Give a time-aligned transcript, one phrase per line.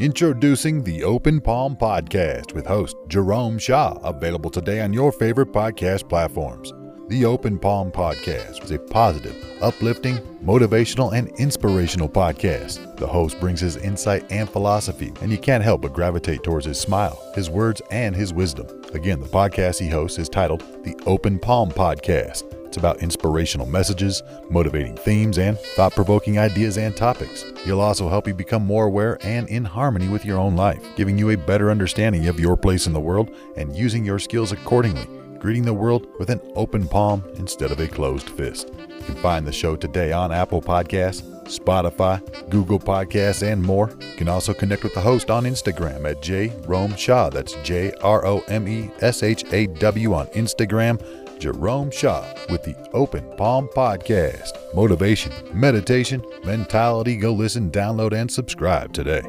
[0.00, 6.08] Introducing the Open Palm Podcast with host Jerome Shaw, available today on your favorite podcast
[6.08, 6.72] platforms.
[7.08, 12.96] The Open Palm Podcast is a positive, uplifting, motivational, and inspirational podcast.
[12.96, 16.80] The host brings his insight and philosophy, and you can't help but gravitate towards his
[16.80, 18.68] smile, his words, and his wisdom.
[18.94, 22.44] Again, the podcast he hosts is titled The Open Palm Podcast.
[22.68, 27.42] It's about inspirational messages, motivating themes, and thought provoking ideas and topics.
[27.64, 31.16] He'll also help you become more aware and in harmony with your own life, giving
[31.16, 35.06] you a better understanding of your place in the world and using your skills accordingly,
[35.38, 38.70] greeting the world with an open palm instead of a closed fist.
[38.76, 43.90] You can find the show today on Apple Podcasts, Spotify, Google Podcasts, and more.
[43.98, 47.30] You can also connect with the host on Instagram at J Rome Shaw.
[47.30, 51.00] That's J R O M E S H A W on Instagram.
[51.38, 54.52] Jerome Shaw with the Open Palm Podcast.
[54.74, 57.16] Motivation, meditation, mentality.
[57.16, 59.22] Go listen, download, and subscribe today.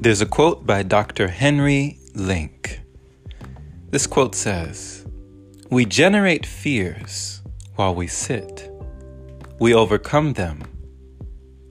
[0.00, 1.28] There's a quote by Dr.
[1.28, 2.80] Henry Link.
[3.90, 5.04] This quote says,
[5.68, 7.42] We generate fears
[7.74, 8.70] while we sit,
[9.58, 10.62] we overcome them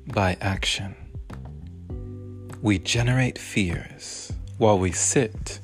[0.07, 1.04] by action.
[2.65, 5.59] We generate fears while we sit,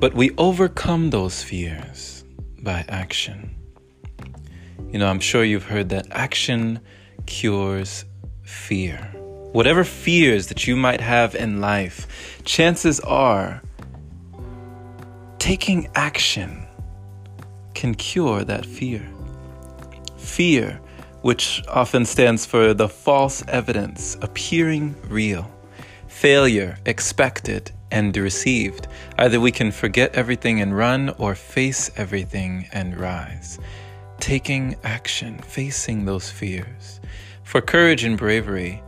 [0.00, 2.24] but we overcome those fears
[2.58, 3.54] by action.
[4.90, 6.80] You know, I'm sure you've heard that action
[7.26, 8.06] cures
[8.42, 8.96] fear.
[9.52, 13.62] Whatever fears that you might have in life, chances are
[15.38, 16.66] taking action
[17.74, 19.08] can cure that fear.
[20.16, 20.80] Fear,
[21.22, 25.53] which often stands for the false evidence appearing real
[26.14, 28.86] failure expected and received.
[29.18, 33.58] Either we can forget everything and run or face everything and rise.
[34.20, 37.00] Taking action, facing those fears.
[37.42, 38.82] For courage and bravery,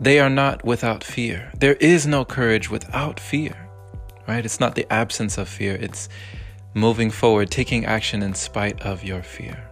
[0.00, 1.52] they are not without fear.
[1.60, 3.54] There is no courage without fear,
[4.26, 4.44] right?
[4.44, 6.08] It's not the absence of fear, it's
[6.72, 9.70] moving forward, taking action in spite of your fear.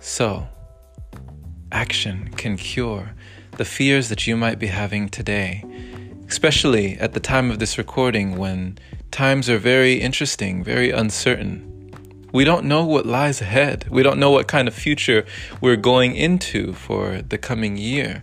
[0.00, 0.46] So,
[1.72, 3.12] action can cure
[3.56, 5.64] the fears that you might be having today,
[6.28, 8.78] especially at the time of this recording when
[9.10, 11.64] times are very interesting, very uncertain.
[12.32, 13.86] We don't know what lies ahead.
[13.90, 15.24] We don't know what kind of future
[15.60, 18.22] we're going into for the coming year.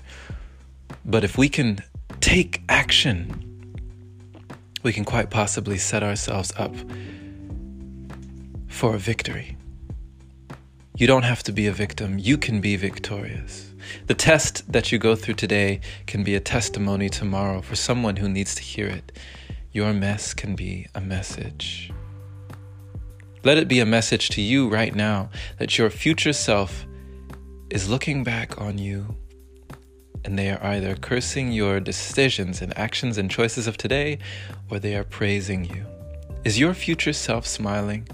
[1.04, 1.80] But if we can
[2.22, 3.46] take action,
[4.84, 6.76] we can quite possibly set ourselves up
[8.68, 9.58] for a victory.
[10.98, 13.74] You don't have to be a victim, you can be victorious.
[14.08, 18.30] The test that you go through today can be a testimony tomorrow for someone who
[18.30, 19.12] needs to hear it.
[19.74, 21.92] Your mess can be a message.
[23.44, 26.86] Let it be a message to you right now that your future self
[27.70, 29.18] is looking back on you
[30.24, 34.18] and they are either cursing your decisions and actions and choices of today
[34.72, 35.86] or they are praising you.
[36.46, 38.08] Is your future self smiling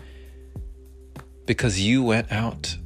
[1.52, 2.78] because you went out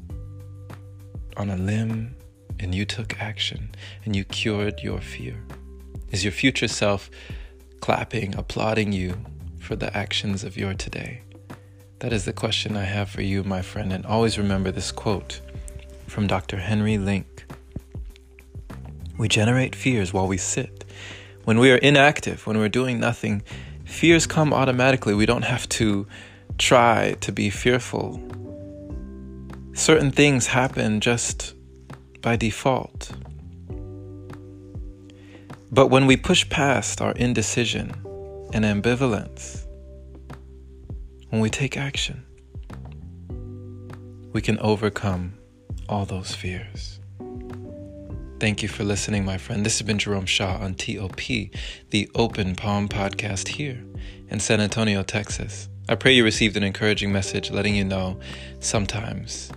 [1.37, 2.15] on a limb
[2.59, 3.69] and you took action
[4.03, 5.39] and you cured your fear?
[6.09, 7.11] Is your future self
[7.79, 9.23] clapping, applauding you
[9.59, 11.21] for the actions of your today?
[11.99, 13.93] That is the question I have for you, my friend.
[13.93, 15.41] And always remember this quote
[16.07, 16.57] from Dr.
[16.57, 17.45] Henry Link
[19.19, 20.85] We generate fears while we sit.
[21.43, 23.43] When we are inactive, when we're doing nothing,
[23.85, 25.13] fears come automatically.
[25.13, 26.07] We don't have to
[26.57, 28.19] try to be fearful.
[29.75, 31.53] Certain things happen just
[32.21, 33.11] by default.
[35.69, 37.91] But when we push past our indecision
[38.53, 39.67] and ambivalence,
[41.29, 42.23] when we take action,
[44.31, 45.33] we can overcome
[45.89, 47.01] all those fears.
[48.39, 49.65] Thank you for listening, my friend.
[49.65, 51.19] This has been Jerome Shaw on TOP,
[51.89, 53.83] the Open Palm podcast here
[54.29, 55.67] in San Antonio, Texas.
[55.89, 58.17] I pray you received an encouraging message letting you know
[58.61, 59.51] sometimes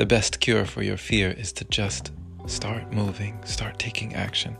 [0.00, 2.10] the best cure for your fear is to just
[2.46, 4.56] start moving, start taking action.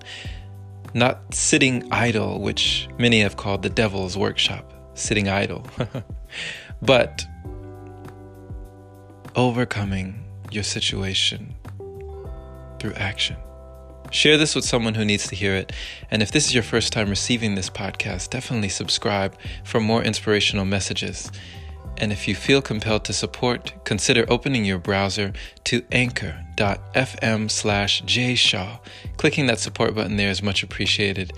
[0.93, 5.67] Not sitting idle, which many have called the devil's workshop, sitting idle,
[6.83, 7.25] but
[9.35, 11.55] overcoming your situation
[12.79, 13.39] through action.
[14.11, 15.73] Share this with someone who needs to hear it.
[16.11, 20.67] And if this is your first time receiving this podcast, definitely subscribe for more inspirational
[20.67, 21.33] messages.
[22.01, 25.33] And if you feel compelled to support, consider opening your browser
[25.65, 28.81] to anchor.fm slash jshaw.
[29.17, 31.33] Clicking that support button there is much appreciated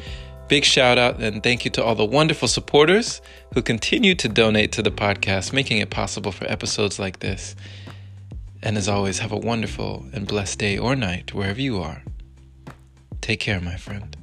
[0.53, 3.23] Big shout out and thank you to all the wonderful supporters
[3.55, 7.56] who continue to donate to the podcast, making it possible for episodes like this.
[8.62, 12.03] And as always, have a wonderful and blessed day or night wherever you are.
[13.23, 14.14] Take care, my friend.